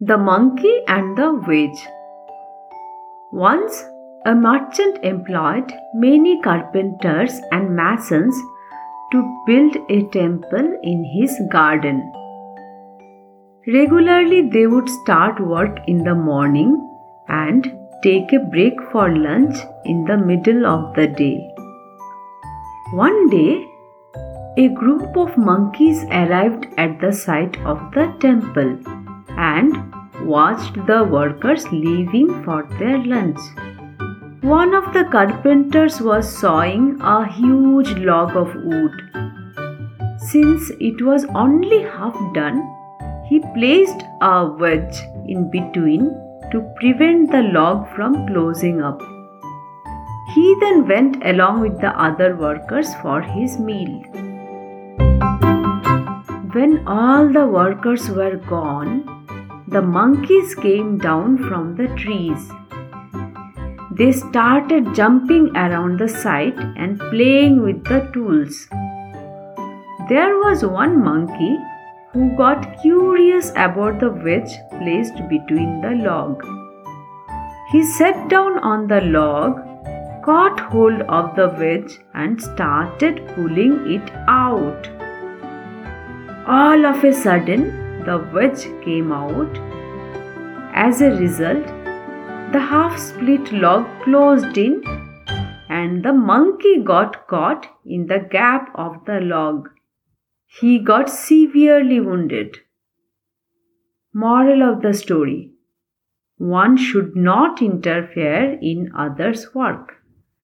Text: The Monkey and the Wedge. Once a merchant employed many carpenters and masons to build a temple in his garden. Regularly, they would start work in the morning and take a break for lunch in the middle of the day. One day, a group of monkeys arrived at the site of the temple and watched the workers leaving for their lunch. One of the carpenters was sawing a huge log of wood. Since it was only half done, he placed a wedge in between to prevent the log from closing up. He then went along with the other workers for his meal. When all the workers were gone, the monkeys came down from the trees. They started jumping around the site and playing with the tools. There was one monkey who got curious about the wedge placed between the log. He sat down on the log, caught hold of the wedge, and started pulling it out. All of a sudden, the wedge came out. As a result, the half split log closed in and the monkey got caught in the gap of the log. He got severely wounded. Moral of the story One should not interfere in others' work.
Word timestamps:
The 0.00 0.18
Monkey 0.18 0.80
and 0.88 1.16
the 1.16 1.32
Wedge. 1.46 1.86
Once 3.30 3.84
a 4.26 4.34
merchant 4.34 4.98
employed 5.04 5.72
many 5.94 6.42
carpenters 6.42 7.40
and 7.52 7.76
masons 7.76 8.34
to 9.12 9.44
build 9.46 9.76
a 9.88 10.02
temple 10.10 10.80
in 10.82 11.04
his 11.04 11.40
garden. 11.52 12.12
Regularly, 13.68 14.50
they 14.50 14.66
would 14.66 14.88
start 14.88 15.38
work 15.38 15.78
in 15.86 16.02
the 16.02 16.16
morning 16.16 16.74
and 17.28 17.72
take 18.02 18.32
a 18.32 18.40
break 18.40 18.74
for 18.90 19.16
lunch 19.16 19.56
in 19.84 20.04
the 20.06 20.18
middle 20.18 20.66
of 20.66 20.92
the 20.96 21.06
day. 21.06 21.38
One 22.94 23.30
day, 23.30 23.64
a 24.58 24.68
group 24.70 25.16
of 25.16 25.38
monkeys 25.38 26.02
arrived 26.10 26.66
at 26.78 27.00
the 27.00 27.12
site 27.12 27.56
of 27.58 27.78
the 27.92 28.12
temple 28.20 29.03
and 29.36 29.94
watched 30.26 30.74
the 30.86 31.04
workers 31.04 31.66
leaving 31.72 32.42
for 32.44 32.68
their 32.78 32.98
lunch. 32.98 33.38
One 34.42 34.74
of 34.74 34.92
the 34.92 35.04
carpenters 35.04 36.00
was 36.00 36.28
sawing 36.38 36.98
a 37.00 37.26
huge 37.26 37.90
log 37.98 38.36
of 38.36 38.54
wood. 38.54 38.92
Since 40.18 40.70
it 40.80 41.02
was 41.02 41.24
only 41.34 41.82
half 41.82 42.16
done, 42.34 42.62
he 43.28 43.40
placed 43.54 44.02
a 44.20 44.46
wedge 44.46 44.98
in 45.26 45.50
between 45.50 46.10
to 46.52 46.60
prevent 46.76 47.30
the 47.30 47.42
log 47.42 47.88
from 47.94 48.26
closing 48.26 48.82
up. 48.82 49.00
He 50.34 50.56
then 50.60 50.86
went 50.86 51.24
along 51.24 51.60
with 51.60 51.80
the 51.80 51.98
other 51.98 52.36
workers 52.36 52.94
for 52.96 53.20
his 53.20 53.58
meal. 53.58 54.02
When 56.54 56.86
all 56.86 57.32
the 57.32 57.48
workers 57.48 58.08
were 58.08 58.36
gone, 58.36 58.92
the 59.66 59.82
monkeys 59.82 60.54
came 60.54 60.98
down 60.98 61.36
from 61.48 61.74
the 61.74 61.88
trees. 61.96 62.48
They 63.90 64.12
started 64.12 64.94
jumping 64.94 65.48
around 65.56 65.98
the 65.98 66.08
site 66.08 66.56
and 66.76 67.00
playing 67.10 67.60
with 67.60 67.82
the 67.82 68.08
tools. 68.12 68.68
There 70.08 70.38
was 70.44 70.64
one 70.64 71.02
monkey 71.02 71.58
who 72.12 72.30
got 72.36 72.80
curious 72.80 73.50
about 73.56 73.98
the 73.98 74.10
wedge 74.10 74.56
placed 74.78 75.28
between 75.28 75.80
the 75.80 75.96
log. 76.08 76.44
He 77.72 77.82
sat 77.98 78.28
down 78.28 78.60
on 78.60 78.86
the 78.86 79.00
log, 79.00 79.56
caught 80.24 80.60
hold 80.60 81.02
of 81.02 81.34
the 81.34 81.48
wedge, 81.58 81.98
and 82.14 82.40
started 82.40 83.26
pulling 83.34 83.90
it 83.90 84.08
out. 84.28 85.03
All 86.46 86.84
of 86.84 87.02
a 87.02 87.10
sudden, 87.10 88.04
the 88.04 88.18
wedge 88.34 88.64
came 88.84 89.12
out. 89.12 89.56
As 90.74 91.00
a 91.00 91.08
result, 91.12 91.64
the 92.52 92.60
half 92.60 92.98
split 92.98 93.50
log 93.50 93.86
closed 94.02 94.58
in 94.58 94.82
and 95.70 96.04
the 96.04 96.12
monkey 96.12 96.82
got 96.84 97.26
caught 97.28 97.66
in 97.86 98.08
the 98.08 98.18
gap 98.18 98.70
of 98.74 99.06
the 99.06 99.20
log. 99.20 99.70
He 100.44 100.78
got 100.80 101.08
severely 101.08 101.98
wounded. 101.98 102.58
Moral 104.12 104.62
of 104.70 104.82
the 104.82 104.92
story 104.92 105.52
One 106.36 106.76
should 106.76 107.16
not 107.16 107.62
interfere 107.62 108.58
in 108.60 108.92
others' 108.94 109.54
work. 109.54 110.03